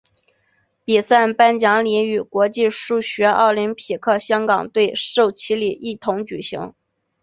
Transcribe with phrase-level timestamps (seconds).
[0.83, 6.73] 比赛颁奖礼与国际数学奥林匹克香港队授旗礼一同举行。